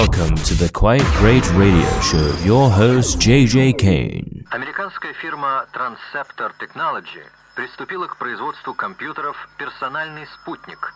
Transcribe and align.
Welcome 0.00 0.36
to 0.36 0.54
the 0.54 0.70
Quite 0.72 1.04
Great 1.18 1.44
Radio 1.52 2.00
Show. 2.00 2.34
Your 2.42 2.70
host 2.70 3.18
JJ 3.18 3.76
Kane. 3.76 4.46
Американская 4.50 5.12
фирма 5.12 5.66
Transceptor 5.74 6.50
Technology 6.58 7.22
приступила 7.54 8.06
к 8.06 8.16
производству 8.16 8.72
компьютеров 8.72 9.36
«Персональный 9.58 10.26
спутник». 10.28 10.94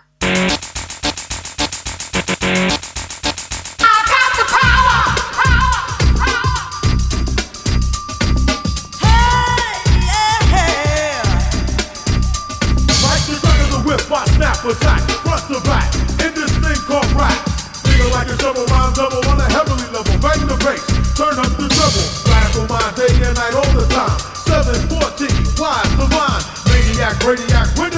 crime. 24.06 24.20
714, 24.46 25.28
wide 25.58 25.86
the 25.98 26.06
line. 26.16 26.44
Maniac, 26.70 27.20
radiac, 27.24 27.68
radiac. 27.76 27.95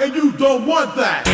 and 0.00 0.14
you 0.14 0.32
don't 0.32 0.66
want 0.66 0.94
that. 0.96 1.25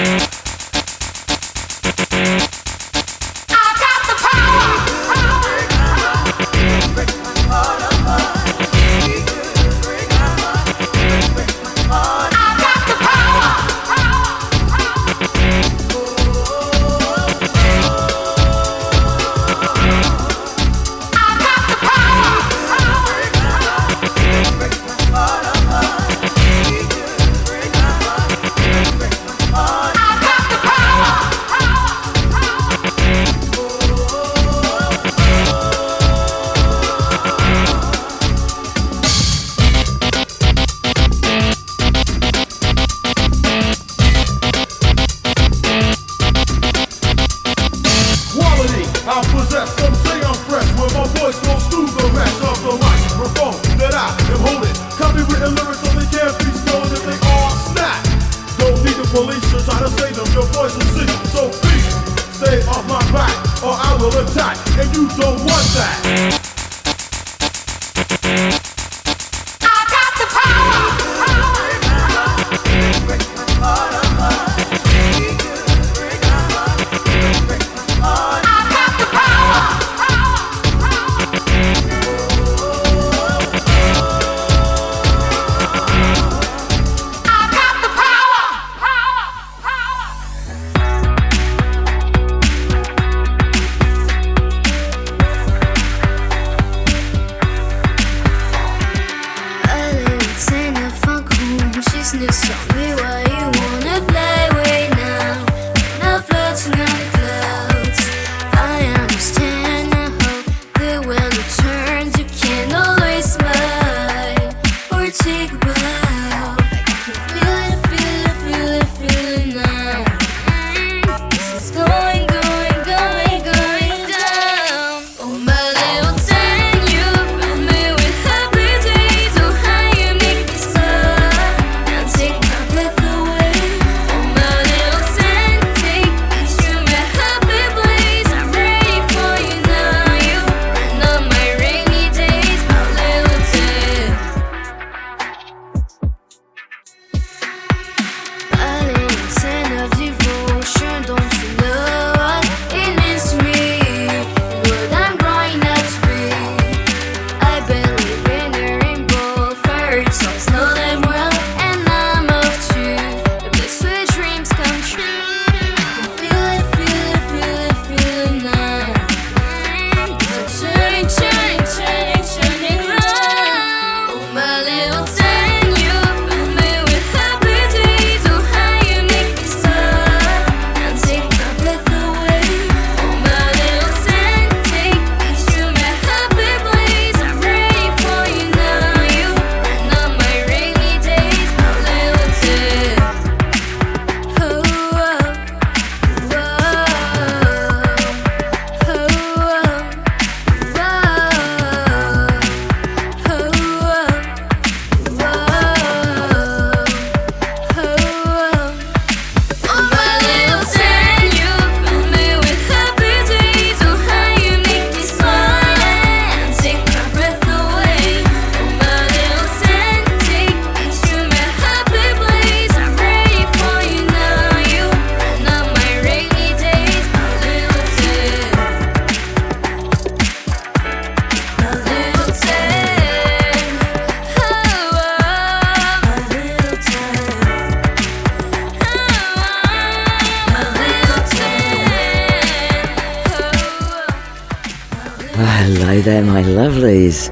There, 246.03 246.25
my 246.25 246.43
lovelies. 246.43 247.29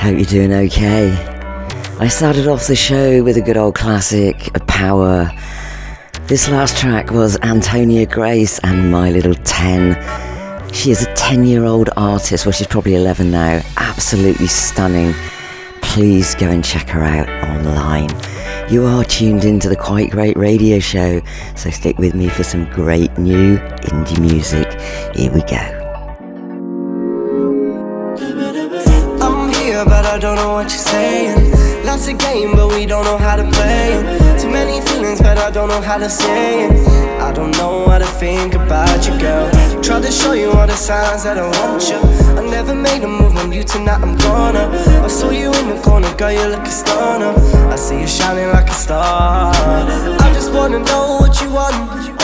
Hope 0.00 0.16
you're 0.16 0.24
doing 0.24 0.52
okay. 0.52 1.12
I 2.00 2.08
started 2.08 2.48
off 2.48 2.66
the 2.66 2.74
show 2.74 3.22
with 3.22 3.36
a 3.36 3.40
good 3.40 3.56
old 3.56 3.76
classic, 3.76 4.48
a 4.56 4.60
Power. 4.60 5.30
This 6.26 6.48
last 6.48 6.76
track 6.76 7.12
was 7.12 7.38
Antonia 7.42 8.06
Grace 8.06 8.58
and 8.64 8.90
My 8.90 9.10
Little 9.10 9.34
10. 9.34 10.72
She 10.72 10.90
is 10.90 11.06
a 11.06 11.14
10 11.14 11.44
year 11.44 11.64
old 11.64 11.90
artist, 11.96 12.44
well, 12.44 12.52
she's 12.52 12.66
probably 12.66 12.96
11 12.96 13.30
now. 13.30 13.62
Absolutely 13.76 14.48
stunning. 14.48 15.14
Please 15.80 16.34
go 16.34 16.48
and 16.48 16.64
check 16.64 16.88
her 16.88 17.04
out 17.04 17.28
online. 17.50 18.10
You 18.72 18.84
are 18.86 19.04
tuned 19.04 19.44
into 19.44 19.68
the 19.68 19.76
Quite 19.76 20.10
Great 20.10 20.36
Radio 20.36 20.80
Show, 20.80 21.20
so 21.54 21.70
stick 21.70 21.98
with 21.98 22.14
me 22.14 22.28
for 22.28 22.42
some 22.42 22.64
great 22.72 23.16
new 23.16 23.58
indie 23.58 24.20
music. 24.20 24.72
Here 25.14 25.32
we 25.32 25.42
go. 25.42 25.81
Don't 30.22 30.36
know 30.36 30.52
what 30.52 30.70
you're 30.70 30.78
saying. 30.78 31.50
Lots 31.84 32.06
of 32.06 32.16
game, 32.16 32.54
but 32.54 32.68
we 32.68 32.86
don't 32.86 33.04
know 33.04 33.18
how 33.18 33.34
to 33.34 33.42
play 33.42 33.90
it. 33.90 34.40
Too 34.40 34.48
many 34.48 34.80
feelings, 34.86 35.20
but 35.20 35.36
I 35.36 35.50
don't 35.50 35.66
know 35.66 35.80
how 35.80 35.98
to 35.98 36.08
say 36.08 36.66
it. 36.66 36.72
I 37.20 37.32
don't 37.32 37.50
know 37.58 37.82
what 37.86 37.98
to 37.98 38.06
think 38.06 38.54
about 38.54 39.04
you, 39.04 39.18
girl. 39.18 39.50
Tried 39.82 40.04
to 40.04 40.12
show 40.12 40.32
you 40.34 40.52
all 40.52 40.68
the 40.68 40.76
signs 40.76 41.24
that 41.24 41.38
I 41.38 41.46
want 41.58 41.88
you. 41.90 41.98
I 42.38 42.48
never 42.48 42.72
made 42.72 43.02
a 43.02 43.08
move 43.08 43.36
on 43.36 43.50
you 43.50 43.64
tonight, 43.64 44.00
I'm 44.00 44.16
gonna. 44.16 44.70
I 45.02 45.08
saw 45.08 45.30
you 45.30 45.52
in 45.54 45.68
the 45.74 45.80
corner, 45.82 46.14
girl, 46.14 46.30
you 46.30 46.46
look 46.46 46.68
a 46.68 46.70
stunner. 46.70 47.34
I 47.68 47.74
see 47.74 48.00
you 48.02 48.06
shining 48.06 48.46
like 48.50 48.70
a 48.70 48.74
star. 48.74 49.52
I 49.52 50.30
just 50.32 50.52
wanna 50.52 50.78
know 50.78 51.18
what 51.18 51.40
you 51.42 51.50
want, 51.50 51.74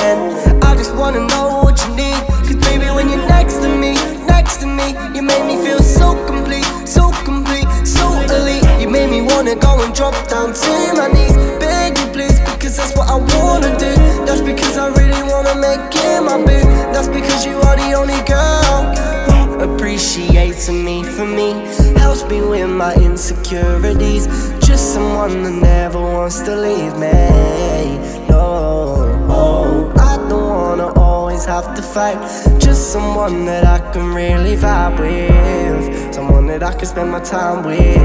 and 0.07 0.63
I 0.63 0.77
just 0.77 0.95
wanna 0.95 1.27
know 1.27 1.63
what 1.65 1.83
you 1.85 1.97
need. 1.97 2.23
Cause 2.47 2.55
baby, 2.63 2.87
when 2.95 3.09
you're 3.09 3.27
next 3.27 3.57
to 3.57 3.69
me, 3.69 3.95
next 4.27 4.59
to 4.59 4.67
me, 4.67 4.95
you 5.17 5.23
make 5.23 5.45
me 5.45 5.57
feel 5.57 5.83
so 5.83 6.15
complete, 6.27 6.65
so 6.87 7.11
complete, 7.25 7.68
so 7.85 8.07
elite. 8.37 8.65
You 8.81 8.89
made 8.89 9.11
me 9.11 9.21
wanna 9.23 9.55
go 9.57 9.83
and 9.83 9.95
drop 9.95 10.15
down 10.29 10.53
to 10.53 10.73
my 10.95 11.09
knees, 11.09 11.37
beg 11.59 11.99
you 11.99 12.07
please, 12.13 12.39
because 12.53 12.77
that's 12.77 12.97
what 12.97 13.09
I 13.09 13.17
wanna 13.17 13.77
do. 13.79 13.95
That's 14.27 14.41
because 14.43 14.77
I 14.77 14.89
really 14.89 15.23
wanna 15.31 15.55
make 15.57 15.95
it 15.95 16.23
my 16.23 16.39
boo. 16.39 16.67
That's 16.93 17.09
because 17.09 17.45
you 17.47 17.57
are 17.61 17.77
the 17.77 17.93
only 17.95 18.21
girl 18.27 18.95
who 19.29 19.61
appreciates 19.61 20.69
me 20.69 21.03
for 21.03 21.27
me, 21.27 21.53
helps 21.97 22.25
me 22.25 22.41
with 22.43 22.69
my 22.69 22.95
insecurities. 22.95 24.27
Just 24.67 24.95
someone 24.95 25.43
that 25.43 25.53
never 25.53 26.01
wants 26.01 26.41
to 26.41 26.55
leave 26.55 26.97
me. 26.97 27.99
No, 28.29 29.91
I 29.97 30.17
don't 30.29 30.49
wanna 30.49 30.98
always 31.39 31.47
have 31.47 31.75
to 31.77 31.83
fight. 31.83 32.19
Just 32.59 32.93
someone 32.93 33.45
that 33.45 33.65
I 33.65 33.79
can 33.93 34.13
really 34.13 34.57
vibe 34.57 34.99
with. 34.99 36.15
Someone 36.15 36.47
that 36.49 36.63
I 36.63 36.73
can 36.73 36.87
spend 36.87 37.11
my 37.13 37.21
time 37.21 37.65
with. 37.65 37.97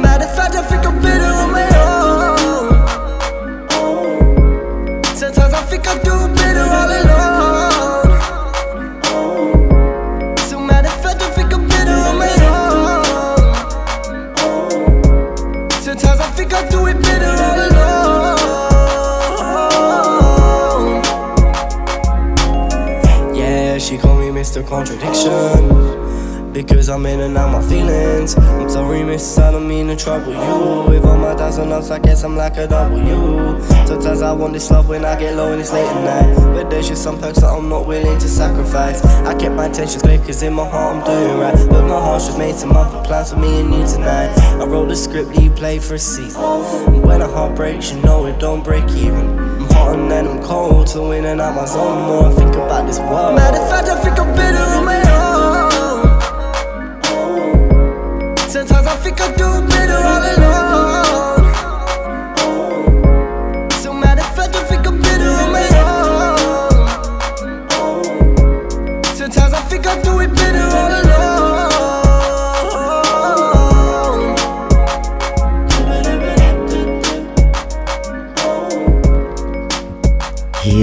Matter 0.00 0.24
of 0.24 0.36
fact, 0.36 0.54
I 0.54 0.62
think 0.62 0.86
I'm 0.86 1.00
better 1.02 1.24
on 1.24 1.50
my 1.50 1.68
own. 1.88 2.68
Sometimes 5.16 5.54
I 5.54 5.62
think 5.62 5.88
I 5.88 5.94
do 6.02 6.34
better 6.34 6.60
all 6.60 6.90
alone. 6.90 7.25
Mr. 24.56 24.66
Contradiction. 24.66 26.52
Because 26.52 26.88
I'm 26.88 27.04
in 27.04 27.20
and 27.20 27.36
out 27.36 27.52
my 27.52 27.68
feelings. 27.68 28.34
I'm 28.38 28.70
sorry, 28.70 29.04
miss, 29.04 29.36
I 29.36 29.50
don't 29.50 29.68
mean 29.68 29.88
to 29.88 29.96
trouble 29.96 30.32
you. 30.32 30.90
With 30.90 31.04
all 31.04 31.18
my 31.18 31.34
downs 31.34 31.58
and 31.58 31.70
ups, 31.70 31.90
I 31.90 31.98
guess 31.98 32.24
I'm 32.24 32.36
like 32.36 32.56
a 32.56 32.66
W. 32.66 33.60
Sometimes 33.86 34.22
I 34.22 34.32
want 34.32 34.54
this 34.54 34.70
love 34.70 34.88
when 34.88 35.04
I 35.04 35.18
get 35.18 35.36
low 35.36 35.52
and 35.52 35.60
it's 35.60 35.72
late 35.72 35.84
at 35.84 36.04
night. 36.04 36.54
But 36.54 36.70
there's 36.70 36.88
just 36.88 37.02
some 37.02 37.20
perks 37.20 37.40
that 37.40 37.48
I'm 37.48 37.68
not 37.68 37.86
willing 37.86 38.18
to 38.18 38.28
sacrifice. 38.28 39.04
I 39.04 39.38
kept 39.38 39.54
my 39.54 39.66
intentions 39.66 40.02
clear, 40.02 40.18
cause 40.18 40.42
in 40.42 40.54
my 40.54 40.66
heart 40.66 40.96
I'm 40.96 41.04
doing 41.04 41.38
right. 41.38 41.68
But 41.68 41.82
my 41.82 42.00
heart's 42.00 42.26
just 42.26 42.38
made 42.38 42.54
some 42.54 42.72
other 42.74 43.06
plans 43.06 43.32
for 43.32 43.38
me 43.38 43.60
and 43.60 43.74
you 43.74 43.86
tonight. 43.86 44.34
I 44.38 44.64
wrote 44.64 44.88
the 44.88 44.96
script 44.96 45.34
that 45.34 45.42
you 45.42 45.50
play 45.50 45.78
for 45.78 45.96
a 45.96 45.98
season. 45.98 46.40
And 46.40 47.04
when 47.04 47.20
a 47.20 47.28
heart 47.28 47.54
breaks, 47.54 47.92
you 47.92 48.00
know 48.00 48.24
it 48.24 48.38
don't 48.38 48.64
break 48.64 48.88
even. 48.92 49.45
I'm 49.76 50.10
and 50.12 50.28
I'm 50.28 50.42
cold, 50.42 50.88
so 50.88 51.10
in 51.12 51.24
and 51.24 51.40
out 51.40 51.54
my 51.54 51.64
zone. 51.64 52.06
More 52.06 52.26
I 52.26 52.34
think 52.34 52.54
about 52.54 52.86
this 52.86 52.98
world. 52.98 53.34
Matter 53.36 53.60
of 53.60 53.68
fact, 53.70 53.88
I 53.88 53.96
think 54.02 54.18
I'm 54.18 54.34
better 54.34 54.64
on 54.76 54.84
my 54.84 55.00
own. 55.18 55.36
Sometimes 58.48 58.86
I 58.86 58.96
think 58.96 59.20
I 59.20 59.28
do 59.36 59.48
better 59.68 59.98
all 60.12 60.24
alone. 60.34 61.35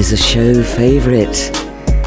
Here's 0.03 0.19
a 0.19 0.27
show 0.27 0.61
favourite. 0.61 1.49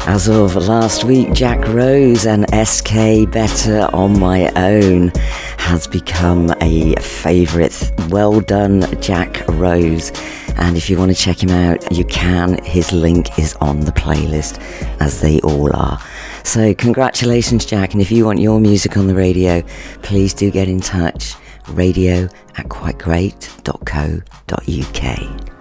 As 0.07 0.29
of 0.29 0.55
last 0.55 1.03
week, 1.03 1.33
Jack 1.33 1.67
Rose 1.67 2.27
and 2.27 2.45
SK 2.53 3.27
Better 3.31 3.89
on 3.91 4.19
My 4.19 4.51
Own 4.55 5.11
has 5.57 5.87
become 5.87 6.53
a 6.61 6.93
favourite. 6.97 7.91
Well 8.09 8.39
done, 8.39 8.85
Jack 9.01 9.43
Rose. 9.47 10.11
And 10.57 10.77
if 10.77 10.91
you 10.91 10.99
want 10.99 11.09
to 11.09 11.17
check 11.17 11.41
him 11.41 11.49
out, 11.49 11.91
you 11.91 12.05
can. 12.05 12.63
His 12.63 12.93
link 12.93 13.39
is 13.39 13.55
on 13.61 13.79
the 13.79 13.91
playlist, 13.91 14.59
as 15.01 15.21
they 15.21 15.39
all 15.39 15.75
are. 15.75 15.99
So, 16.43 16.75
congratulations, 16.75 17.65
Jack. 17.65 17.93
And 17.93 18.01
if 18.01 18.11
you 18.11 18.25
want 18.25 18.37
your 18.37 18.59
music 18.59 18.95
on 18.95 19.07
the 19.07 19.15
radio, 19.15 19.63
please 20.03 20.35
do 20.35 20.51
get 20.51 20.69
in 20.69 20.81
touch. 20.81 21.33
Radio 21.69 22.29
at 22.57 22.69
quitegreat.co.uk. 22.69 25.56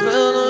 a 0.00 0.41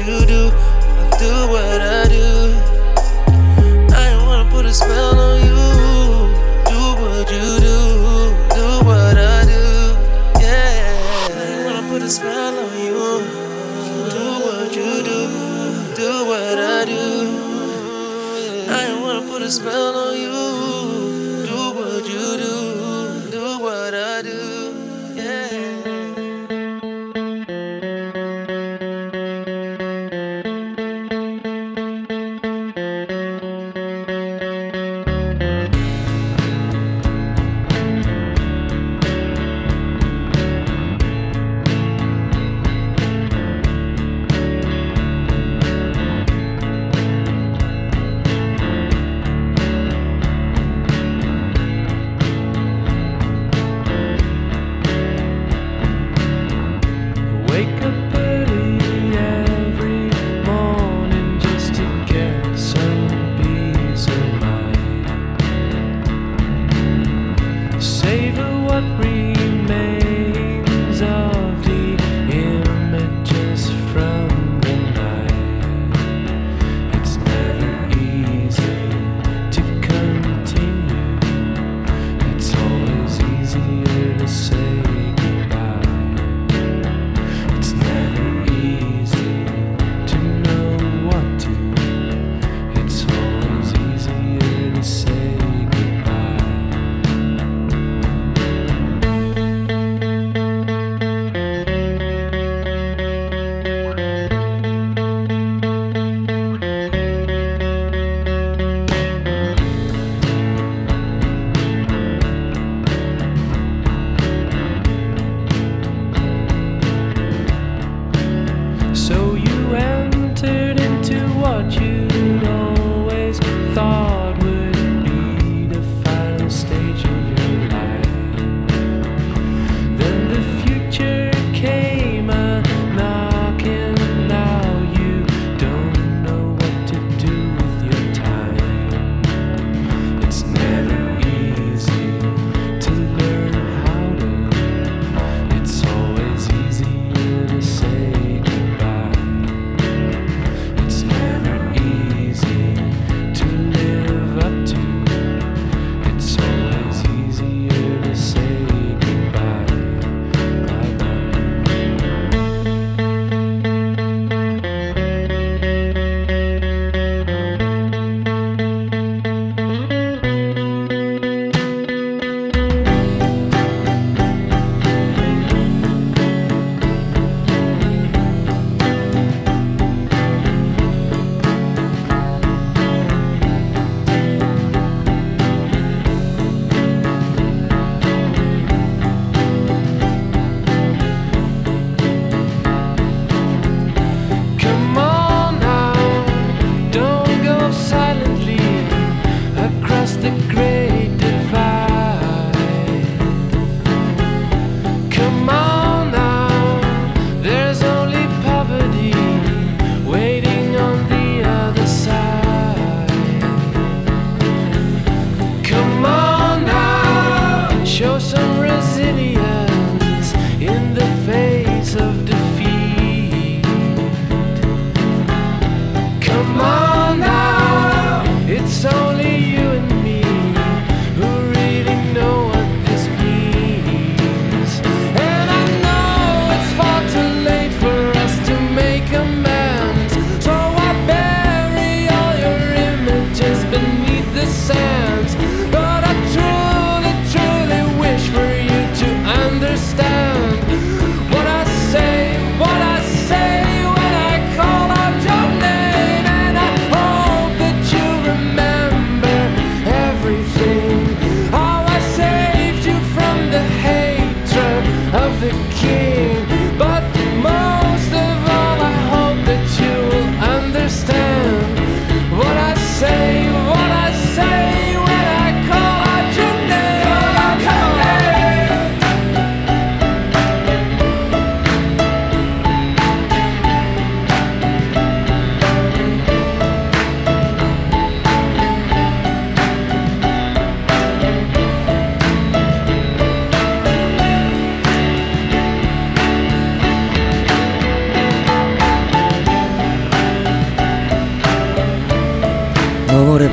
you 0.00 0.26
do, 0.26 0.50
I'll 0.52 1.18
do 1.18 1.32
what 1.50 1.67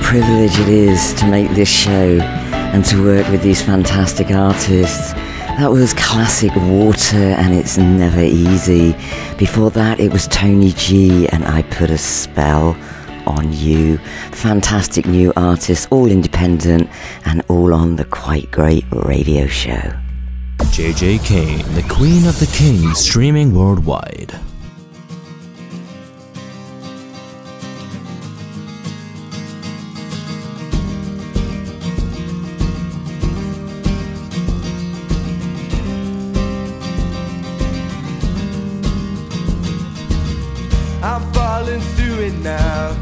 privilege 0.05 0.59
it 0.59 0.69
is 0.69 1.15
to 1.15 1.25
make 1.25 1.49
this 1.55 1.67
show 1.67 2.19
and 2.21 2.85
to 2.85 3.03
work 3.03 3.27
with 3.29 3.41
these 3.41 3.59
fantastic 3.59 4.29
artists. 4.29 5.13
That 5.57 5.71
was 5.71 5.95
classic 5.95 6.55
water 6.55 7.17
and 7.17 7.55
it's 7.55 7.79
never 7.79 8.21
easy. 8.21 8.95
Before 9.35 9.71
that, 9.71 9.99
it 9.99 10.13
was 10.13 10.27
Tony 10.27 10.73
G 10.73 11.27
and 11.29 11.43
I 11.43 11.63
put 11.63 11.89
a 11.89 11.97
spell 11.97 12.77
on 13.25 13.51
you. 13.51 13.97
Fantastic 14.31 15.07
new 15.07 15.33
artists, 15.35 15.87
all 15.89 16.05
independent 16.05 16.87
and 17.25 17.41
all 17.49 17.73
on 17.73 17.95
the 17.95 18.05
quite 18.05 18.51
great 18.51 18.85
radio 18.91 19.47
show. 19.47 19.91
JJ 20.59 21.25
Kane, 21.25 21.65
the 21.73 21.85
Queen 21.89 22.27
of 22.27 22.39
the 22.39 22.51
Kings, 22.55 22.99
streaming 22.99 23.55
worldwide. 23.55 24.39
I'm 41.05 41.21
falling 41.33 41.81
through 41.93 42.19
it 42.29 42.33
now. 42.39 42.97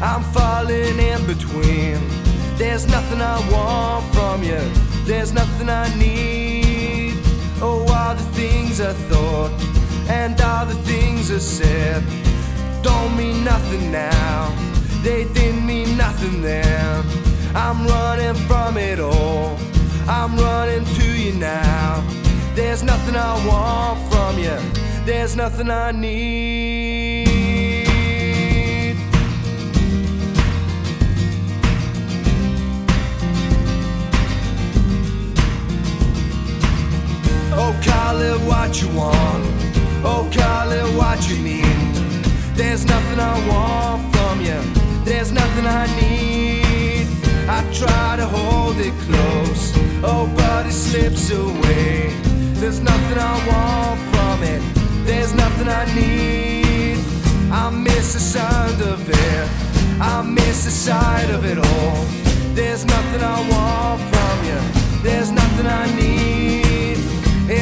I'm 0.00 0.22
falling 0.32 0.96
in 0.96 1.26
between. 1.26 1.98
There's 2.56 2.86
nothing 2.86 3.20
I 3.20 3.38
want 3.50 4.04
from 4.14 4.44
you. 4.44 4.60
There's 5.04 5.32
nothing 5.32 5.68
I 5.68 5.92
need. 5.96 7.14
Oh, 7.60 7.84
all 7.92 8.14
the 8.14 8.28
things 8.40 8.80
I 8.80 8.92
thought 9.10 9.50
and 10.08 10.40
all 10.40 10.66
the 10.66 10.80
things 10.90 11.32
I 11.32 11.38
said 11.38 12.04
don't 12.82 13.16
mean 13.16 13.42
nothing 13.42 13.90
now. 13.90 14.54
They 15.02 15.24
didn't 15.24 15.66
mean 15.66 15.96
nothing 15.96 16.40
then. 16.42 17.04
I'm 17.56 17.84
running 17.88 18.36
from 18.46 18.76
it 18.76 19.00
all. 19.00 19.58
I'm 20.06 20.36
running 20.36 20.84
to 20.84 21.06
you 21.12 21.32
now. 21.32 22.04
There's 22.54 22.84
nothing 22.84 23.16
I 23.16 23.34
want 23.44 23.98
from 24.12 24.38
you. 24.38 24.56
There's 25.04 25.34
nothing 25.34 25.70
I 25.70 25.90
need. 25.90 26.67
Call 37.82 38.20
it 38.20 38.40
what 38.42 38.80
you 38.80 38.88
want. 38.88 39.44
Oh, 40.04 40.28
call 40.32 40.70
it 40.70 40.88
what 40.96 41.28
you 41.28 41.38
need. 41.38 41.64
There's 42.54 42.84
nothing 42.84 43.18
I 43.18 43.36
want 43.48 44.14
from 44.14 44.40
you. 44.40 44.60
There's 45.04 45.32
nothing 45.32 45.66
I 45.66 45.86
need. 46.00 47.06
I 47.48 47.60
try 47.72 48.16
to 48.16 48.26
hold 48.26 48.76
it 48.78 48.94
close. 49.06 49.72
Oh, 50.02 50.30
but 50.36 50.66
it 50.66 50.72
slips 50.72 51.30
away. 51.30 52.12
There's 52.60 52.80
nothing 52.80 53.18
I 53.18 53.34
want 53.50 54.00
from 54.12 54.42
it. 54.42 54.62
There's 55.06 55.34
nothing 55.34 55.68
I 55.68 55.84
need. 55.94 56.98
I 57.50 57.70
miss 57.70 58.14
the 58.14 58.20
sound 58.20 58.82
of 58.82 59.08
it. 59.08 59.48
I 60.00 60.22
miss 60.22 60.64
the 60.64 60.70
sight 60.70 61.30
of 61.30 61.44
it 61.44 61.58
all. 61.58 62.04
There's 62.54 62.84
nothing 62.84 63.22
I 63.22 63.38
want 63.52 64.00
from 64.10 64.36
you. 64.48 65.02
There's 65.02 65.30
nothing 65.30 65.66
I 65.66 65.86
need. 65.96 66.37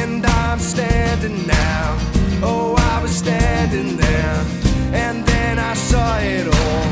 And 0.07 0.25
I'm 0.25 0.59
standing 0.59 1.45
now. 1.45 1.97
Oh, 2.41 2.75
I 2.77 3.01
was 3.01 3.11
standing 3.11 3.97
there. 3.97 4.45
And 4.93 5.25
then 5.25 5.59
I 5.59 5.73
saw 5.73 6.17
it 6.19 6.47
all. 6.47 6.85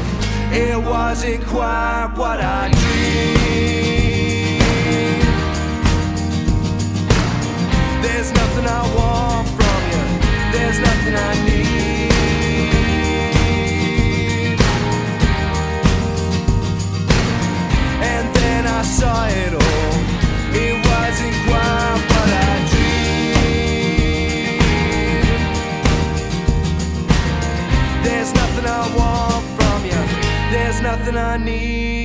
It 0.51 0.77
wasn't 0.77 1.45
quite 1.45 2.11
what 2.17 2.41
I 2.41 2.69
dreamed. 2.69 3.41
There's 8.03 8.31
nothing 8.33 8.65
I 8.79 8.83
want 8.97 9.47
from 9.57 9.79
you. 9.91 10.03
There's 10.53 10.79
nothing 10.79 11.15
I 11.15 11.33
need. 11.47 12.11
And 18.11 18.25
then 18.35 18.67
I 18.67 18.81
saw 18.83 19.27
it 19.27 19.53
all. 19.53 19.64
There's 30.65 30.81
nothing 30.81 31.15
I 31.15 31.37
need. 31.37 32.04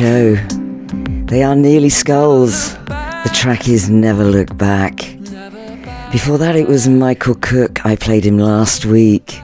Show. 0.00 0.34
They 1.26 1.42
are 1.42 1.54
Nearly 1.54 1.90
Skulls. 1.90 2.72
The 2.86 3.30
track 3.34 3.68
is 3.68 3.90
Never 3.90 4.24
Look 4.24 4.56
Back. 4.56 4.96
Before 6.10 6.38
that, 6.38 6.56
it 6.56 6.66
was 6.68 6.88
Michael 6.88 7.34
Cooke. 7.34 7.84
I 7.84 7.96
played 7.96 8.24
him 8.24 8.38
last 8.38 8.86
week 8.86 9.38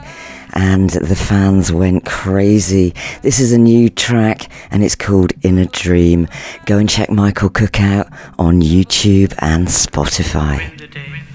and 0.53 0.89
the 0.89 1.15
fans 1.15 1.71
went 1.71 2.05
crazy. 2.05 2.95
This 3.21 3.39
is 3.39 3.51
a 3.51 3.57
new 3.59 3.87
track 3.87 4.49
and 4.71 4.83
it's 4.83 4.95
called 4.95 5.31
In 5.43 5.59
a 5.59 5.67
Dream. 5.67 6.27
Go 6.65 6.79
and 6.79 6.89
check 6.89 7.11
Michael 7.11 7.49
Cooke 7.49 7.79
out 7.79 8.07
on 8.39 8.63
YouTube 8.63 9.35
and 9.37 9.67
Spotify. 9.67 11.26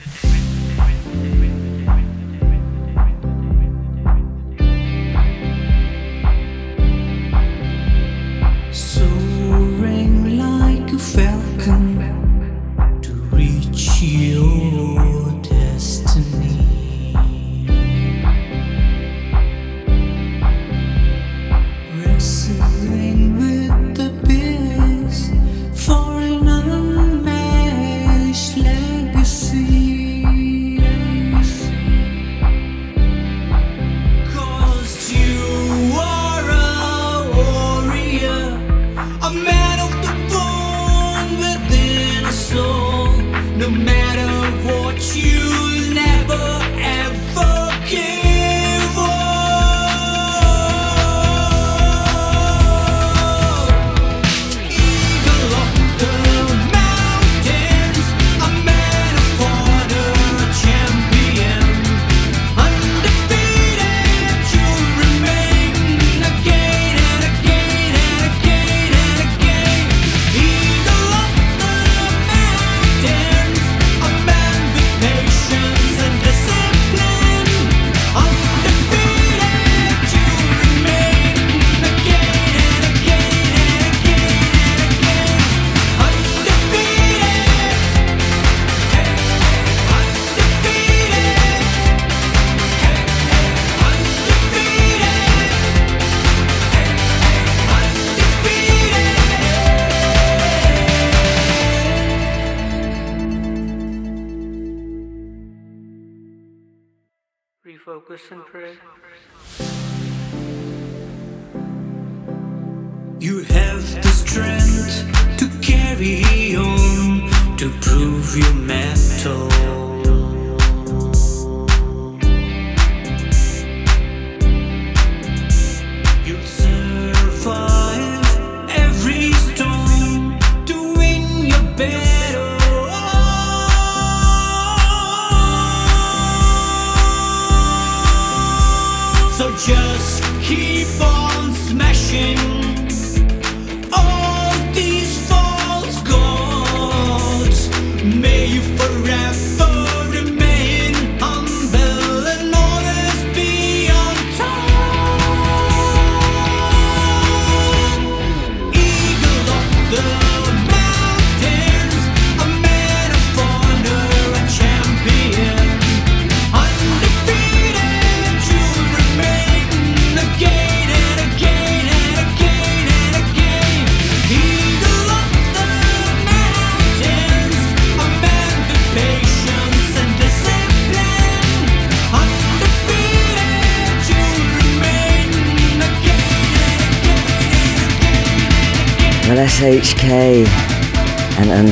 You 113.22 113.44
have 113.44 114.02
the 114.02 114.08
strength 114.08 115.38
to 115.38 115.48
carry 115.64 116.56
on, 116.56 117.56
to 117.56 117.70
prove 117.80 118.37
your 118.37 118.52
metal. 118.54 119.82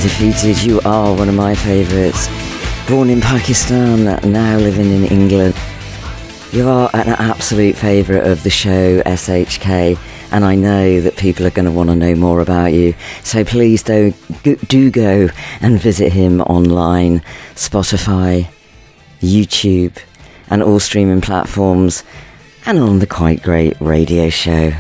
Undefeated, 0.01 0.63
you 0.63 0.81
are 0.87 1.15
one 1.15 1.29
of 1.29 1.35
my 1.35 1.55
favourites. 1.55 2.27
Born 2.89 3.11
in 3.11 3.21
Pakistan, 3.21 4.05
now 4.33 4.57
living 4.57 4.91
in 4.91 5.05
England. 5.05 5.55
You 6.53 6.71
are 6.71 6.89
an 6.95 7.11
absolute 7.11 7.77
favourite 7.77 8.27
of 8.27 8.43
the 8.43 8.49
show, 8.49 9.03
SHK, 9.03 9.99
and 10.33 10.43
I 10.43 10.55
know 10.55 11.03
that 11.03 11.19
people 11.19 11.47
are 11.47 11.51
going 11.51 11.67
to 11.67 11.71
want 11.71 11.91
to 11.91 11.95
know 11.97 12.15
more 12.15 12.41
about 12.41 12.73
you. 12.73 12.95
So 13.25 13.45
please 13.45 13.83
do, 13.83 14.15
do 14.43 14.91
go 14.91 15.29
and 15.61 15.79
visit 15.79 16.15
him 16.15 16.41
online, 16.41 17.21
Spotify, 17.55 18.49
YouTube, 19.21 19.99
and 20.49 20.63
all 20.63 20.81
streaming 20.81 21.21
platforms, 21.21 22.05
and 22.65 22.79
on 22.79 23.01
the 23.01 23.07
Quite 23.07 23.43
Great 23.43 23.79
radio 23.83 24.31
show. 24.31 24.73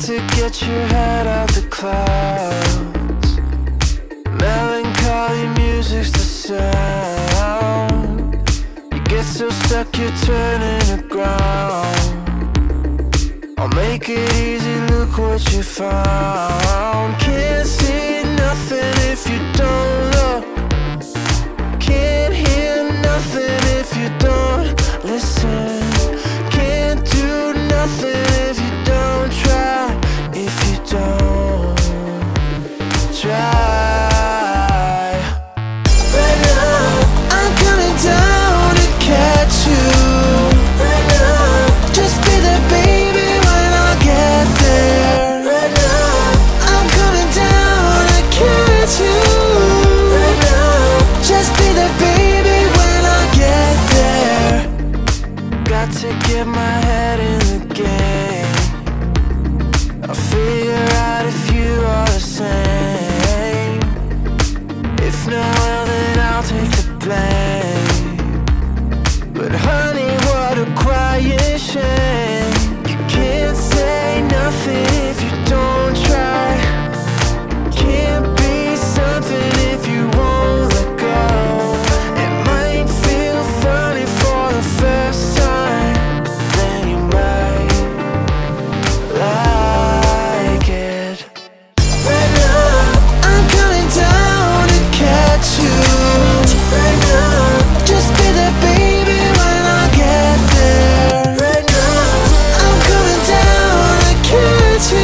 To 0.00 0.18
get 0.36 0.60
your 0.60 0.86
head 0.88 1.26
out 1.26 1.48
the 1.48 1.66
clouds. 1.70 3.38
Melancholy 4.30 5.48
music's 5.58 6.10
the 6.12 6.18
sound. 6.18 7.98
You 8.92 9.00
get 9.04 9.24
so 9.24 9.48
stuck 9.48 9.96
you're 9.96 10.12
turning 10.18 10.80
to 10.90 11.02
ground. 11.08 11.98
I'll 13.58 13.68
make 13.68 14.10
it 14.10 14.32
easy, 14.34 14.78
look 14.92 15.16
what 15.16 15.42
you 15.52 15.62
found. 15.62 17.18
Can't 17.18 17.66
see 17.66 18.22
nothing 18.36 18.94
if 19.10 19.26
you 19.26 19.40
don't 19.54 20.10
look. 20.16 20.44
Can't 21.80 22.34
hear 22.34 22.84
nothing 23.00 23.60
if 23.80 23.96
you 23.96 24.10
don't 24.18 24.76
listen. 25.04 25.80
Can't 26.50 27.02
do 27.10 27.54
nothing 27.70 28.35
don't 30.96 31.25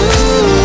you. 0.02 0.61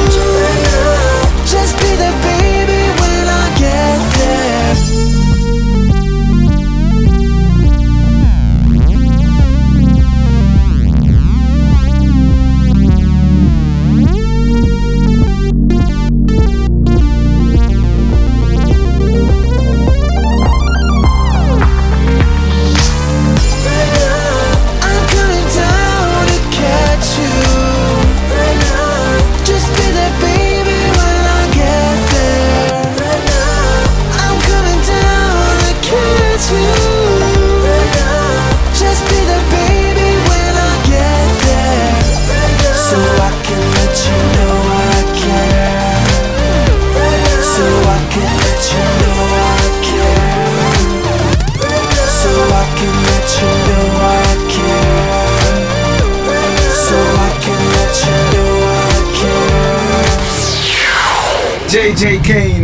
I 61.99 62.56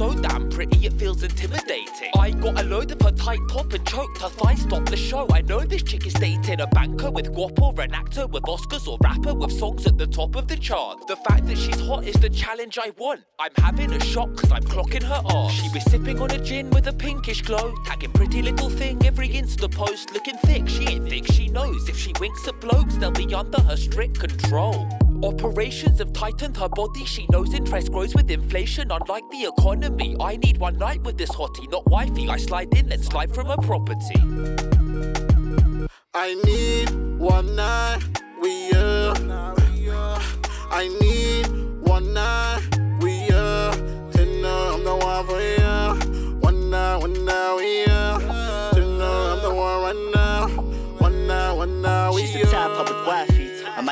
so 0.00 0.14
damn 0.14 0.48
pretty 0.48 0.86
it 0.86 0.94
feels 0.94 1.22
intimidating. 1.22 2.10
I 2.18 2.30
got 2.30 2.58
a 2.58 2.64
load 2.64 2.90
of 2.90 3.02
her 3.02 3.10
tight 3.10 3.40
top 3.50 3.70
and 3.74 3.86
choked 3.86 4.22
her 4.22 4.30
thigh 4.30 4.54
stop 4.54 4.86
the 4.86 4.96
show. 4.96 5.28
I 5.30 5.42
know 5.42 5.60
this 5.60 5.82
chick 5.82 6.06
is 6.06 6.14
dating 6.14 6.62
a 6.62 6.66
banker 6.68 7.10
with 7.10 7.30
guap 7.34 7.60
or 7.60 7.78
an 7.82 7.92
actor 7.92 8.26
with 8.26 8.44
Oscars 8.44 8.88
or 8.88 8.96
rapper 9.02 9.34
with 9.34 9.52
songs 9.52 9.86
at 9.86 9.98
the 9.98 10.06
top 10.06 10.36
of 10.36 10.48
the 10.48 10.56
chart. 10.56 11.06
The 11.06 11.16
fact 11.16 11.46
that 11.48 11.58
she's 11.58 11.78
hot 11.80 12.04
is 12.04 12.14
the 12.14 12.30
challenge 12.30 12.78
I 12.78 12.92
want. 12.96 13.24
I'm 13.38 13.52
having 13.58 13.92
a 13.92 14.00
shock 14.02 14.34
cause 14.36 14.50
I'm 14.50 14.62
clocking 14.62 15.02
her 15.02 15.20
off. 15.22 15.52
She 15.52 15.68
was 15.68 15.84
sipping 15.84 16.18
on 16.18 16.30
a 16.30 16.38
gin 16.38 16.70
with 16.70 16.86
a 16.86 16.94
pinkish 16.94 17.42
glow 17.42 17.74
Tagging 17.84 18.12
pretty 18.12 18.40
little 18.40 18.70
thing 18.70 19.04
every 19.04 19.28
Insta 19.28 19.70
post 19.70 20.14
Looking 20.14 20.38
thick, 20.38 20.66
she 20.66 20.86
ain't 20.86 21.10
thick, 21.10 21.26
she 21.30 21.48
knows. 21.48 21.90
If 21.90 21.98
she 21.98 22.14
winks 22.18 22.48
at 22.48 22.58
blokes 22.58 22.96
they'll 22.96 23.10
be 23.10 23.34
under 23.34 23.60
her 23.60 23.76
strict 23.76 24.18
control 24.18 24.88
Operations 25.22 25.98
have 25.98 26.12
tightened 26.14 26.56
her 26.56 26.68
body. 26.68 27.04
She 27.04 27.26
knows 27.30 27.52
interest 27.52 27.92
grows 27.92 28.14
with 28.14 28.30
inflation. 28.30 28.90
Unlike 28.90 29.24
the 29.30 29.52
economy, 29.58 30.16
I 30.18 30.36
need 30.36 30.56
one 30.56 30.78
night 30.78 31.02
with 31.02 31.18
this 31.18 31.30
hottie, 31.30 31.70
not 31.70 31.86
wifey. 31.86 32.28
I 32.28 32.38
slide 32.38 32.72
in, 32.74 32.88
then 32.88 33.02
slide 33.02 33.34
from 33.34 33.46
her 33.48 33.58
property. 33.58 34.14
I 36.14 36.34
need 36.44 36.90
one 37.18 37.54
night 37.54 38.00
with 38.40 38.72
you. 38.72 39.12
I 40.72 40.88
need 41.00 41.46
one 41.86 42.14
night 42.14 42.69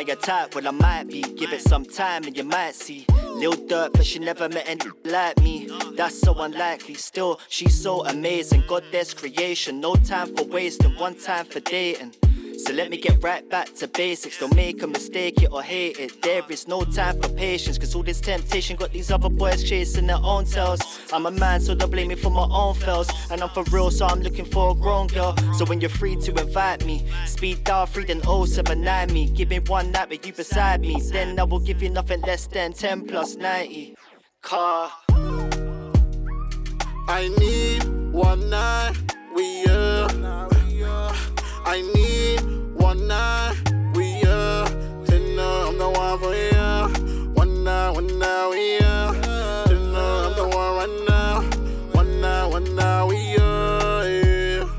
Your 0.09 0.17
type? 0.17 0.55
Well, 0.55 0.67
I 0.67 0.71
might 0.71 1.09
be. 1.09 1.21
Give 1.21 1.53
it 1.53 1.61
some 1.61 1.85
time 1.85 2.25
and 2.25 2.35
you 2.35 2.43
might 2.43 2.75
see. 2.75 3.05
Lil 3.27 3.53
dirt, 3.67 3.93
but 3.93 4.07
she 4.07 4.19
never 4.19 4.49
met 4.49 4.67
any 4.67 4.91
like 5.05 5.39
me. 5.43 5.69
That's 5.99 6.19
so 6.19 6.33
unlikely. 6.41 6.95
Still, 6.95 7.39
she's 7.51 7.79
so 7.79 8.07
amazing. 8.07 8.65
God, 8.67 8.85
there's 8.91 9.13
creation. 9.13 9.83
No 9.83 9.97
time 9.97 10.35
for 10.35 10.45
wasting, 10.45 10.97
one 10.97 11.15
time 11.15 11.45
for 11.45 11.61
dating. 11.61 12.15
So 12.59 12.73
let 12.73 12.91
me 12.91 12.97
get 12.97 13.23
right 13.23 13.49
back 13.49 13.73
to 13.77 13.87
basics. 13.87 14.39
Don't 14.41 14.55
make 14.57 14.83
a 14.83 14.87
mistake 14.89 15.41
it 15.43 15.53
or 15.53 15.63
hate 15.63 15.97
it. 16.01 16.21
There 16.23 16.43
is 16.51 16.67
no 16.67 16.83
time 16.83 17.23
for 17.23 17.29
patience, 17.29 17.79
cause 17.79 17.95
all 17.95 18.03
this 18.03 18.21
temptation 18.21 18.75
got 18.77 18.93
these 18.93 19.13
other 19.13 19.29
boys 19.29 19.63
chasing 19.63 20.09
their 20.09 20.17
own 20.17 20.45
tails. 20.45 20.81
I'm 21.13 21.27
a 21.27 21.31
man, 21.31 21.61
so 21.61 21.77
don't 21.77 21.91
blame 21.91 22.09
me 22.09 22.17
for 22.17 22.31
my 22.31 22.49
own 22.51 22.75
fails. 22.75 23.09
And 23.31 23.43
I'm 23.43 23.49
for 23.51 23.63
real, 23.71 23.93
so 23.93 24.07
I'm 24.07 24.21
looking 24.23 24.45
for 24.45 24.73
a 24.73 24.75
grown 24.75 25.07
girl. 25.07 25.37
So 25.57 25.67
when 25.67 25.81
you're 25.81 25.89
free 25.89 26.17
to 26.17 26.31
invite 26.33 26.85
me, 26.85 27.07
speed 27.27 27.63
dial 27.63 27.87
free 27.87 28.05
then 28.05 28.23
079 28.23 29.13
me. 29.13 29.31
Give 29.31 29.51
me 29.51 29.61
one 29.61 29.93
night 29.93 30.11
with 30.11 30.27
you 30.27 30.33
beside 30.33 30.81
me. 30.81 31.01
Then 31.01 31.39
I 31.39 31.45
will 31.45 31.61
give 31.61 31.81
you 31.81 31.91
nothing 31.91 32.23
less 32.23 32.49
than 32.49 32.73
10 32.73 33.07
plus 33.07 33.37
90. 33.37 33.95
Car. 34.43 34.91
I 37.07 37.29
need 37.39 37.85
one 38.13 38.51
night 38.51 38.95
with 39.33 39.67
you. 39.67 39.79
I 41.71 41.83
need 41.83 42.41
one 42.81 43.07
night 43.07 43.55
with 43.95 44.17
you. 44.25 45.05
Dinner, 45.05 45.43
I'm 45.43 45.77
the 45.77 45.91
one 45.91 46.19
for 46.19 46.35
you. 46.35 47.29
One 47.35 47.63
night, 47.63 47.91
one 47.91 48.19
night 48.19 48.49
with 48.49 48.59
you. 48.81 49.75
Dinner, 49.77 49.99
I'm 49.99 50.35
the 50.35 50.49
one 50.49 50.73
right 50.79 50.97
now. 51.07 51.43
One 51.93 52.23
night, 52.23 52.47
one 52.47 52.75
night 52.75 53.05
with 53.05 53.23
you. 53.37 54.71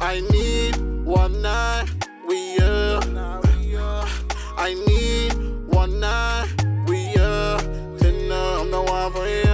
I 0.00 0.20
need 0.30 0.76
one 1.04 1.42
night 1.42 1.84
with 2.26 2.58
you. 2.58 3.00
I 4.56 4.72
need 4.86 5.34
one 5.66 6.00
night 6.00 6.48
with 6.86 7.08
you. 7.14 7.98
Dinner, 7.98 8.34
I'm 8.34 8.70
the 8.70 8.80
one 8.80 9.12
for 9.12 9.28
you. 9.28 9.51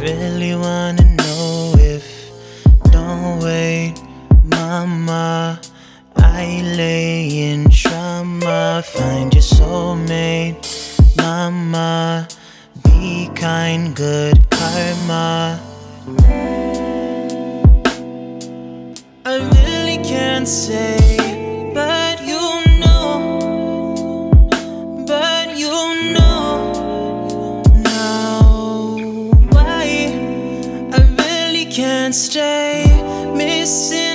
Really 0.00 0.54
wanna 0.54 1.04
know 1.16 1.74
if. 1.76 2.30
Don't 2.90 3.40
wait, 3.40 3.94
mama. 4.44 5.60
I 6.16 6.62
lay 6.76 7.50
in 7.50 7.68
trauma. 7.70 8.82
Find 8.84 9.32
your 9.34 9.42
soulmate, 9.42 10.56
mama. 11.16 12.28
Be 12.84 13.28
kind, 13.34 13.94
good 13.94 14.38
karma. 14.50 15.60
I 19.24 19.34
really 19.56 19.98
can't 20.04 20.48
say, 20.48 21.07
Missing 33.68 34.07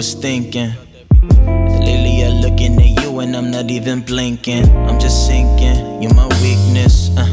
was 0.00 0.14
thinking. 0.14 0.72
Lately, 1.84 2.24
I'm 2.24 2.40
looking 2.40 2.80
at 2.80 3.02
you 3.02 3.20
and 3.20 3.36
I'm 3.36 3.50
not 3.50 3.70
even 3.70 4.00
blinking. 4.00 4.64
I'm 4.88 4.98
just 4.98 5.26
sinking, 5.26 6.00
you're 6.00 6.14
my 6.14 6.26
weakness. 6.40 7.14
uh. 7.18 7.28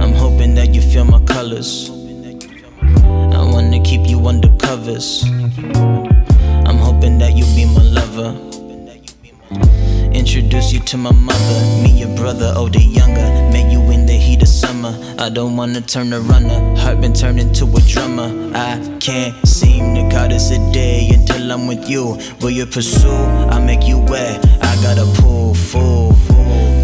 I'm 0.00 0.12
hoping 0.12 0.54
that 0.54 0.72
you 0.72 0.80
feel 0.80 1.04
my 1.04 1.18
colors. 1.24 1.90
I 1.90 3.42
wanna 3.52 3.82
keep 3.82 4.06
you 4.06 4.24
under 4.28 4.48
covers. 4.58 5.24
I'm 6.68 6.78
hoping 6.78 7.18
that 7.18 7.32
you'll 7.34 7.56
be 7.56 7.64
my 7.64 7.82
lover. 7.82 8.55
Introduce 10.26 10.72
you 10.72 10.80
to 10.80 10.96
my 10.96 11.12
mother, 11.12 11.82
me 11.84 12.00
your 12.00 12.14
brother, 12.16 12.52
oh, 12.56 12.62
older, 12.62 12.80
younger. 12.80 13.28
Met 13.52 13.70
you 13.70 13.80
in 13.92 14.06
the 14.06 14.12
heat 14.12 14.42
of 14.42 14.48
summer. 14.48 14.92
I 15.18 15.28
don't 15.28 15.56
wanna 15.56 15.80
turn 15.80 16.12
a 16.12 16.18
runner, 16.18 16.74
heart 16.80 17.00
been 17.00 17.12
turned 17.12 17.38
into 17.38 17.64
a 17.64 17.80
drummer. 17.82 18.50
I 18.52 18.76
can't 18.98 19.36
seem 19.46 19.94
to 19.94 20.10
call 20.10 20.28
this 20.28 20.50
a 20.50 20.58
day 20.72 21.10
until 21.14 21.52
I'm 21.52 21.68
with 21.68 21.88
you. 21.88 22.18
Will 22.40 22.50
you 22.50 22.66
pursue? 22.66 23.08
I 23.08 23.64
make 23.64 23.86
you 23.86 24.00
wet. 24.00 24.44
I 24.62 24.74
gotta 24.82 25.06
pull 25.22 25.54
full. 25.54 26.12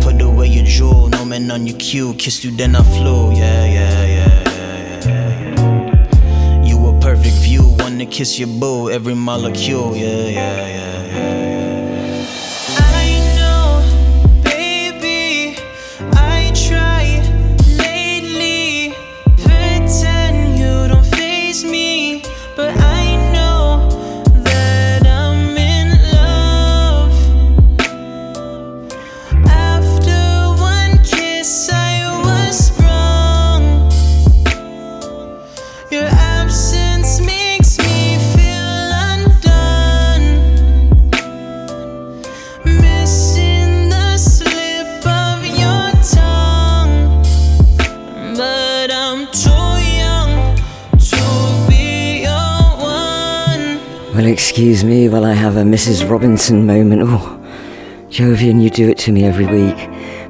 Put 0.03 0.23
away 0.23 0.47
your 0.47 0.65
jewel, 0.65 1.09
no 1.09 1.25
man 1.25 1.51
on 1.51 1.67
your 1.67 1.77
cue. 1.79 2.15
Kissed 2.15 2.45
you, 2.45 2.53
then 2.53 2.77
I 2.77 2.85
flew. 2.85 3.33
Yeah, 3.33 3.65
yeah, 3.65 4.05
yeah, 4.07 4.45
yeah, 4.57 5.01
yeah, 5.05 5.55
yeah. 5.59 6.65
You 6.65 6.87
a 6.87 7.01
perfect 7.01 7.35
view, 7.43 7.75
wanna 7.81 8.07
kiss 8.07 8.39
your 8.39 8.49
boo, 8.61 8.89
every 8.89 9.17
molecule. 9.17 9.97
Yeah, 9.97 10.29
yeah, 10.29 10.31
yeah, 10.31 11.07
yeah. 11.07 11.52
Me 54.85 55.09
while 55.09 55.25
I 55.25 55.35
have 55.35 55.57
a 55.57 55.63
Mrs. 55.63 56.11
Robinson 56.11 56.67
moment. 56.67 57.03
Oh, 57.05 57.39
Jovian, 58.09 58.61
you 58.61 58.69
do 58.69 58.89
it 58.89 58.99
to 58.99 59.13
me 59.13 59.25
every 59.25 59.47
week. 59.47 59.77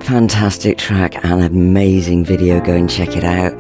Fantastic 0.05 0.79
track 0.79 1.25
and 1.25 1.43
amazing 1.43 2.25
video. 2.25 2.61
Go 2.61 2.75
and 2.75 2.91
check 2.91 3.17
it 3.17 3.23
out. 3.23 3.55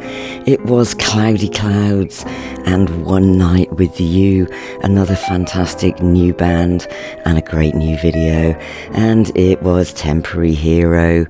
It 0.47 0.61
was 0.65 0.93
Cloudy 0.95 1.49
Clouds 1.49 2.25
and 2.67 3.07
One 3.07 3.39
Night 3.39 3.73
with 3.77 4.01
You, 4.01 4.49
another 4.83 5.15
fantastic 5.15 6.03
new 6.03 6.35
band 6.35 6.89
and 7.25 7.39
a 7.39 7.43
great 7.43 7.75
new 7.75 7.97
video. 7.99 8.53
And 8.91 9.35
it 9.37 9.63
was 9.63 9.93
Temporary 9.95 10.55
Hero, 10.55 11.27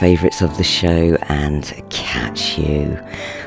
favourites 0.00 0.42
of 0.42 0.56
the 0.58 0.64
show, 0.64 1.16
and 1.28 1.64
Catch 1.90 2.58
You. 2.58 2.98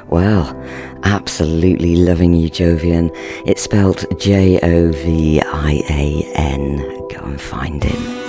Well, 0.08 0.58
absolutely 1.04 1.98
loving 1.98 2.34
you, 2.34 2.50
Jovian. 2.50 3.12
It's 3.46 3.62
spelled 3.62 4.06
J 4.20 4.60
O 4.62 4.92
V 4.94 5.42
I 5.42 5.84
A 5.90 6.32
N. 6.36 6.78
Go 7.10 7.20
and 7.26 7.40
find 7.40 7.84
him. 7.84 8.29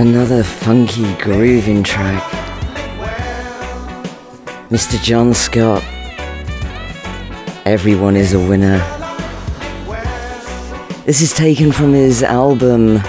Another 0.00 0.42
funky 0.42 1.14
grooving 1.16 1.82
track. 1.82 2.22
Mr. 4.70 4.98
Jon 5.02 5.34
Scott. 5.34 5.84
Everyone 7.66 8.16
is 8.16 8.32
a 8.32 8.38
winner. 8.38 8.78
This 11.04 11.20
is 11.20 11.34
taken 11.34 11.70
from 11.70 11.92
his 11.92 12.22
album 12.22 13.02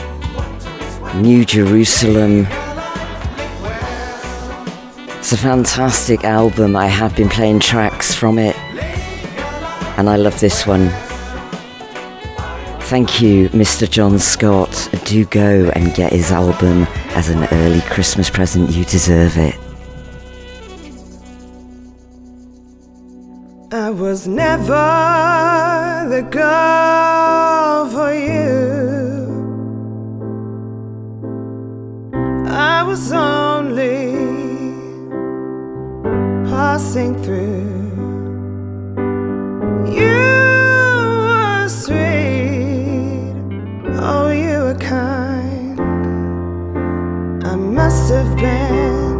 New 1.15 1.45
Jerusalem. 1.45 2.45
It's 5.17 5.31
a 5.31 5.37
fantastic 5.37 6.25
album. 6.25 6.75
I 6.75 6.87
have 6.87 7.15
been 7.15 7.29
playing 7.29 7.61
tracks 7.61 8.13
from 8.13 8.37
it, 8.37 8.57
and 9.97 10.09
I 10.09 10.17
love 10.17 10.37
this 10.41 10.67
one. 10.67 10.89
Thank 12.89 13.21
you, 13.21 13.47
Mr. 13.51 13.89
Jon 13.89 14.19
Scott. 14.19 14.89
Do 15.11 15.25
go 15.25 15.69
and 15.75 15.93
get 15.93 16.13
his 16.13 16.31
album 16.31 16.83
as 17.17 17.27
an 17.27 17.43
early 17.51 17.81
Christmas 17.81 18.29
present. 18.29 18.69
You 18.69 18.85
deserve 18.85 19.37
it. 19.37 19.55
I 23.73 23.89
was 23.89 24.25
never 24.25 26.07
the 26.07 26.21
girl 26.21 27.89
for 27.89 28.13
you. 28.13 29.27
I 32.47 32.81
was 32.83 33.11
only 33.11 34.15
passing 36.49 37.21
through. 37.21 37.59
You 39.93 40.30
must 47.83 48.11
have 48.11 48.35
been 48.35 49.17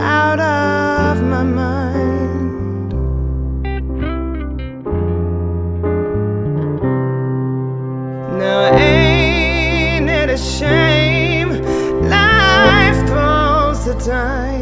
out 0.00 0.40
of 0.40 1.22
my 1.22 1.44
mind. 1.44 2.90
Now 8.40 8.60
ain't 8.74 10.10
it 10.10 10.28
a 10.28 10.36
shame? 10.36 11.50
Life 12.16 12.98
throws 13.06 13.84
the 13.84 13.94
dice. 14.04 14.53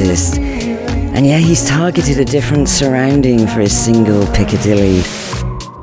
artist, 0.00 0.38
and 0.38 1.26
yeah, 1.26 1.38
he's 1.38 1.66
targeted 1.68 2.18
a 2.18 2.24
different 2.24 2.68
surrounding 2.68 3.46
for 3.46 3.60
his 3.60 3.76
single 3.76 4.26
Piccadilly. 4.32 5.02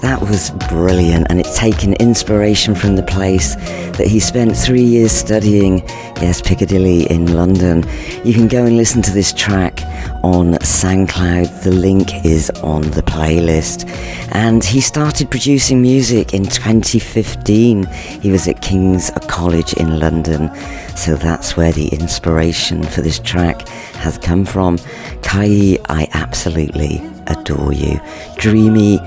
That 0.02 0.20
was 0.22 0.52
brilliant, 0.70 1.28
and 1.30 1.40
it's 1.40 1.58
taken 1.58 1.94
inspiration 1.94 2.74
from 2.74 2.96
the 2.96 3.04
place 3.04 3.56
that 3.98 4.08
he 4.08 4.20
spent 4.20 4.56
three 4.56 4.84
years 4.84 5.12
studying, 5.12 5.80
yes, 6.22 6.42
Piccadilly 6.42 7.10
in 7.12 7.36
London. 7.36 7.84
You 8.24 8.34
can 8.34 8.48
go 8.48 8.66
and 8.66 8.78
listen 8.78 9.02
to 9.04 9.12
this 9.12 9.34
track 9.34 9.82
on 10.24 10.54
SoundCloud. 10.54 11.64
The 11.64 11.72
link 11.72 12.26
is 12.26 12.50
on 12.62 12.84
the 12.92 13.02
playlist. 13.02 13.90
And 14.34 14.64
he 14.64 14.82
started 14.82 15.32
producing 15.32 15.82
music 15.82 16.34
in 16.34 16.44
2015. 16.44 17.86
He 18.22 18.32
was 18.32 18.48
at 18.48 18.62
King's 18.62 19.10
College 19.28 19.74
in 19.74 20.00
London, 20.00 20.54
so 20.96 21.16
that's 21.16 21.58
where 21.58 21.72
the 21.72 21.88
inspiration 21.88 22.84
for 22.84 23.02
this 23.02 23.20
track 23.20 23.67
has 24.08 24.18
come 24.18 24.46
from. 24.46 24.78
Kai, 25.22 25.78
I 25.90 26.08
absolutely 26.14 27.02
adore 27.28 27.74
you. 27.74 28.00
Dreamy, 28.38 28.98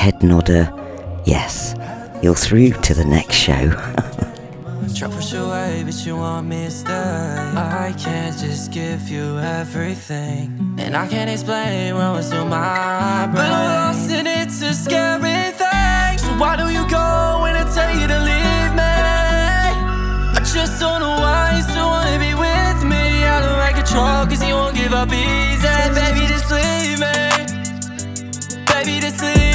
head 0.00 0.22
nodder, 0.22 0.64
yes, 1.24 1.74
you're 2.22 2.34
through 2.46 2.72
to 2.86 2.92
the 2.94 3.04
next 3.04 3.34
show. 3.34 3.64
Push 5.02 5.32
away, 5.32 5.82
but 5.84 6.06
you 6.06 6.16
want 6.16 6.46
me 6.46 6.68
to. 6.68 7.54
I 7.56 7.92
can't 7.98 8.38
just 8.38 8.70
give 8.70 9.08
you 9.08 9.38
everything, 9.38 10.76
and 10.78 10.96
I 10.96 11.08
can't 11.08 11.30
explain 11.30 11.96
what 11.96 12.12
was 12.16 12.30
through 12.30 12.44
my 12.44 13.26
brain. 13.26 13.34
But 13.34 13.50
I'm 13.50 13.68
lost 13.78 14.10
and 14.12 14.28
it's 14.28 14.62
a 14.62 14.74
scary 14.74 15.50
thing. 15.60 16.12
So 16.24 16.30
why 16.42 16.54
do 16.56 16.66
you 16.68 16.84
go 16.98 17.08
when 17.42 17.54
I 17.62 17.64
tell 17.76 17.92
you 17.98 18.06
to 18.14 18.18
leave 18.30 18.72
me? 18.80 18.96
I 20.38 20.40
just 20.54 20.78
don't 20.78 21.00
know 21.00 21.16
why 21.24 21.56
you 21.56 21.62
still 21.62 21.88
wanna 21.94 22.18
be 22.20 22.34
with 22.34 22.51
cause 23.94 24.42
you 24.42 24.54
won't 24.54 24.74
give 24.74 24.92
up 24.92 25.12
easy. 25.12 25.68
Baby, 25.94 26.26
Just 26.26 26.50
leave 26.50 26.98
me. 26.98 27.12
Baby, 28.66 29.00
Just 29.00 29.22
leave 29.22 29.51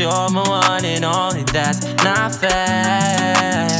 you're 0.00 0.28
my 0.30 0.48
one 0.48 0.84
and 0.84 1.04
only, 1.04 1.44
that's 1.44 1.84
not 2.04 2.34
fair. 2.34 3.75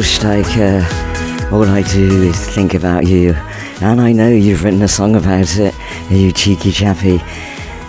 George 0.00 0.18
Tyker. 0.18 0.80
Uh, 0.80 1.54
all 1.54 1.68
I 1.68 1.82
do 1.82 2.22
is 2.22 2.48
think 2.54 2.72
about 2.72 3.06
you. 3.06 3.34
And 3.82 4.00
I 4.00 4.12
know 4.12 4.30
you've 4.30 4.64
written 4.64 4.80
a 4.80 4.88
song 4.88 5.14
about 5.14 5.58
it, 5.58 5.74
you 6.10 6.32
cheeky 6.32 6.72
chappy. 6.72 7.20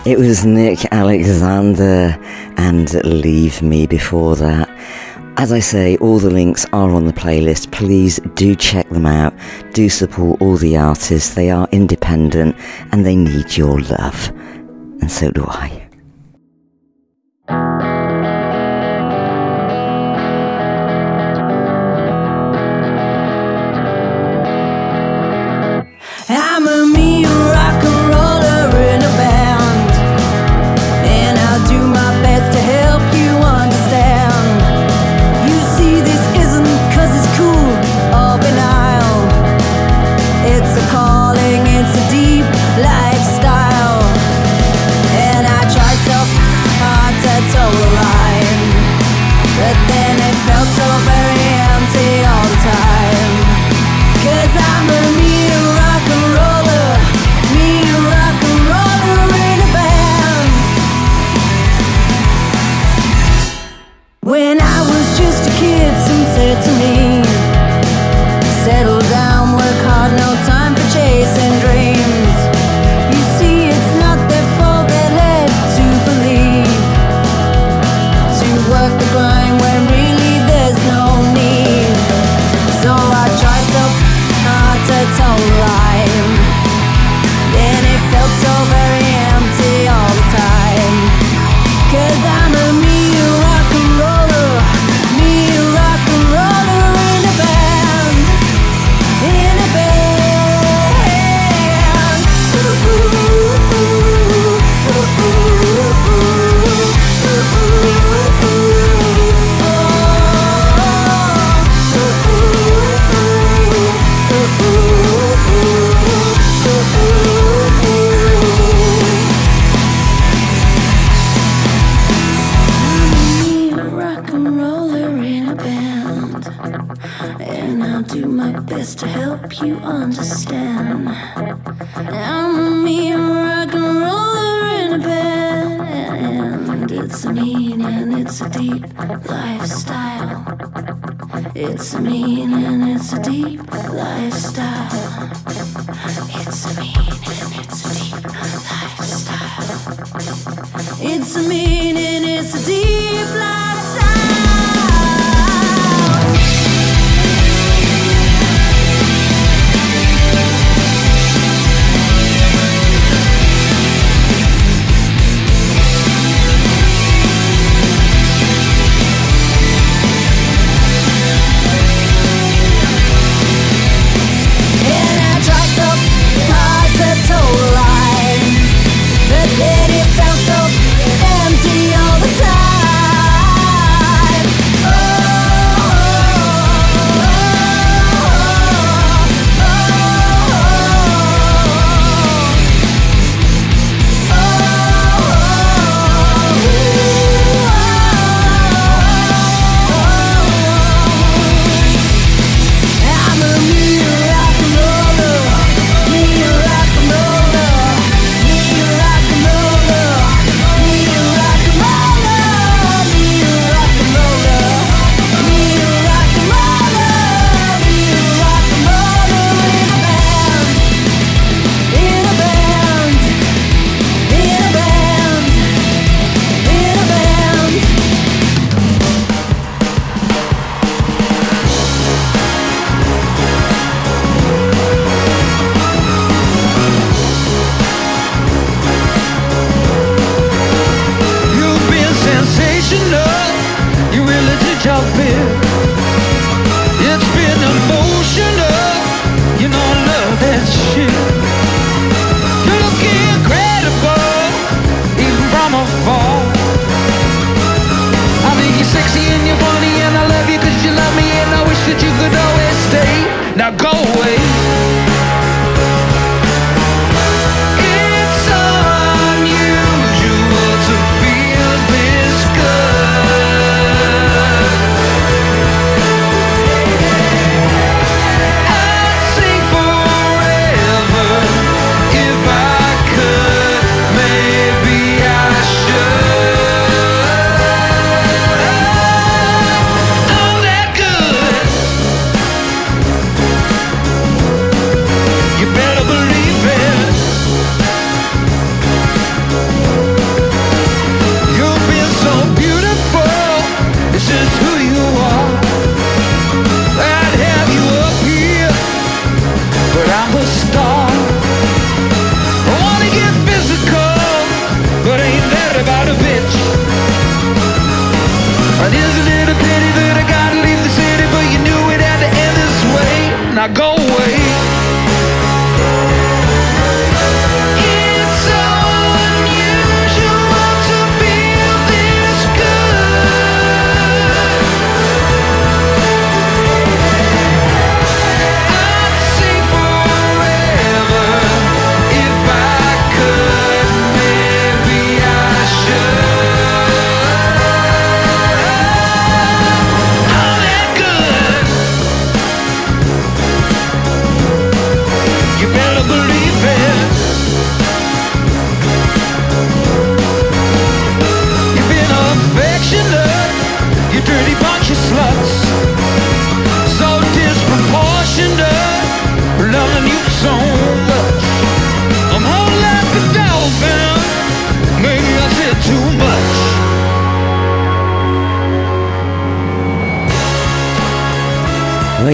It 0.05 0.17
was 0.17 0.43
Nick 0.43 0.79
Alexandr 0.91 2.19
and 2.57 2.93
Leave 3.05 3.61
Me 3.61 3.87
before 3.87 4.35
that. 4.35 4.69
As 5.37 5.53
I 5.53 5.59
say, 5.59 5.95
all 5.97 6.19
the 6.19 6.29
links 6.29 6.65
are 6.73 6.91
on 6.91 7.05
the 7.05 7.13
playlist. 7.13 7.71
Please 7.71 8.19
do 8.35 8.55
check 8.55 8.89
them 8.89 9.05
out. 9.05 9.33
Do 9.71 9.87
support 9.87 10.41
all 10.41 10.57
the 10.57 10.75
artists. 10.75 11.33
They 11.33 11.49
are 11.49 11.69
independent 11.71 12.57
and 12.91 13.05
they 13.05 13.15
need 13.15 13.55
your 13.55 13.79
love. 13.79 14.31
And 14.99 15.09
so 15.09 15.31
do 15.31 15.45
I. 15.47 15.80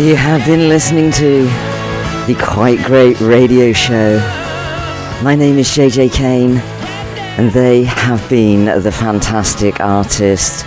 you 0.07 0.15
have 0.15 0.45
been 0.45 0.69
listening 0.69 1.11
to 1.11 1.43
the 2.27 2.37
Quite 2.41 2.81
Great 2.85 3.19
Radio 3.19 3.73
Show. 3.73 4.19
My 5.21 5.35
name 5.35 5.57
is 5.57 5.67
JJ 5.67 6.13
Kane, 6.13 6.59
and 7.37 7.51
they 7.51 7.83
have 7.83 8.29
been 8.29 8.81
the 8.81 8.91
fantastic 8.91 9.81
artists. 9.81 10.63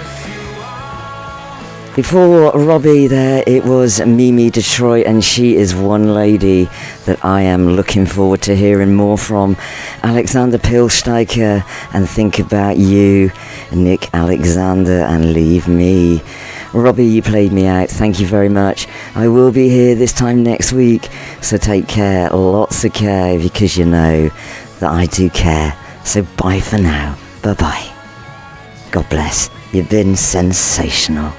Before 1.97 2.53
Robbie, 2.53 3.07
there 3.07 3.43
it 3.47 3.65
was 3.65 4.01
MeMe 4.01 4.53
Detroit, 4.53 5.07
and 5.07 5.25
she 5.25 5.57
is 5.57 5.75
one 5.75 6.13
lady 6.13 6.69
that 7.07 7.25
I 7.25 7.41
am 7.41 7.71
looking 7.77 8.05
forward 8.05 8.43
to 8.43 8.55
hearing 8.55 8.95
more 8.95 9.17
from. 9.17 9.57
Alexander 10.03 10.59
Pielsticker, 10.59 11.65
and 11.95 12.07
Think 12.07 12.41
About 12.41 12.77
You, 12.77 13.31
Nick 13.73 14.13
Alexandr, 14.13 15.01
and 15.01 15.33
Leave 15.33 15.67
Me. 15.67 16.21
Robbie, 16.73 17.07
you 17.07 17.23
played 17.23 17.53
me 17.53 17.67
out. 17.67 17.89
Thank 17.89 18.21
you 18.21 18.27
very 18.27 18.49
much. 18.49 18.87
I 19.15 19.29
will 19.29 19.51
be 19.51 19.69
here 19.69 19.95
this 19.95 20.13
time 20.13 20.43
next 20.43 20.73
week, 20.73 21.09
so 21.43 21.57
take 21.57 21.89
care, 21.89 22.31
lots 22.31 22.85
of 22.85 22.93
care, 22.93 23.39
because 23.39 23.77
you 23.77 23.85
know 23.85 24.29
that 24.79 24.91
I 24.91 25.07
do 25.07 25.29
care. 25.31 25.77
So 26.05 26.23
bye 26.37 26.61
for 26.61 26.79
now. 26.79 27.19
Bye 27.43 27.55
bye. 27.55 27.93
God 28.91 29.09
bless. 29.11 29.51
You've 29.73 29.91
been 29.91 30.17
sensational. 30.17 31.33